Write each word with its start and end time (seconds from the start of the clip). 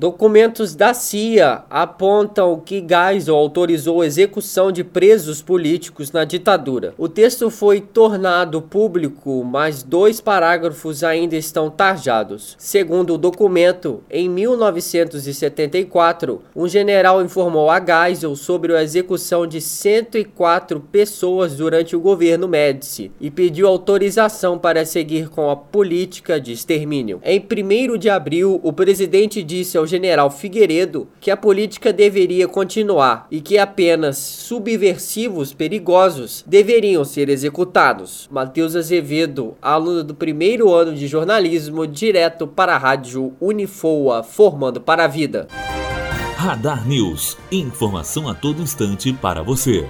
Documentos 0.00 0.74
da 0.74 0.92
CIA 0.94 1.62
apontam 1.68 2.58
que 2.58 2.80
Geisel 2.80 3.36
autorizou 3.36 4.00
a 4.00 4.06
execução 4.06 4.72
de 4.72 4.82
presos 4.82 5.42
políticos 5.42 6.10
na 6.10 6.24
ditadura. 6.24 6.94
O 6.96 7.06
texto 7.06 7.50
foi 7.50 7.82
tornado 7.82 8.62
público, 8.62 9.44
mas 9.44 9.82
dois 9.82 10.18
parágrafos 10.18 11.04
ainda 11.04 11.36
estão 11.36 11.68
tarjados. 11.68 12.56
Segundo 12.58 13.12
o 13.12 13.18
documento, 13.18 14.02
em 14.10 14.26
1974, 14.26 16.40
um 16.56 16.66
general 16.66 17.22
informou 17.22 17.68
a 17.68 17.78
Geisel 17.78 18.34
sobre 18.36 18.74
a 18.74 18.82
execução 18.82 19.46
de 19.46 19.60
104 19.60 20.80
pessoas 20.80 21.56
durante 21.56 21.94
o 21.94 22.00
governo 22.00 22.48
Médici 22.48 23.12
e 23.20 23.30
pediu 23.30 23.68
autorização 23.68 24.58
para 24.58 24.86
seguir 24.86 25.28
com 25.28 25.50
a 25.50 25.56
política 25.56 26.40
de 26.40 26.52
extermínio. 26.52 27.20
Em 27.22 27.38
1 27.38 27.98
de 27.98 28.08
abril, 28.08 28.58
o 28.62 28.72
presidente 28.72 29.42
disse 29.42 29.76
ao 29.76 29.89
general 29.90 30.30
Figueiredo 30.30 31.08
que 31.20 31.30
a 31.30 31.36
política 31.36 31.92
deveria 31.92 32.48
continuar 32.48 33.26
e 33.30 33.40
que 33.40 33.58
apenas 33.58 34.16
subversivos 34.16 35.52
perigosos 35.52 36.44
deveriam 36.46 37.04
ser 37.04 37.28
executados. 37.28 38.28
Matheus 38.30 38.76
Azevedo, 38.76 39.56
aluno 39.60 40.04
do 40.04 40.14
primeiro 40.14 40.72
ano 40.72 40.94
de 40.94 41.06
jornalismo, 41.06 41.86
direto 41.86 42.46
para 42.46 42.74
a 42.74 42.78
rádio 42.78 43.34
Unifoa, 43.40 44.22
formando 44.22 44.80
para 44.80 45.04
a 45.04 45.08
vida. 45.08 45.48
Radar 46.36 46.88
News. 46.88 47.36
Informação 47.52 48.26
a 48.28 48.34
todo 48.34 48.62
instante 48.62 49.12
para 49.12 49.42
você. 49.42 49.86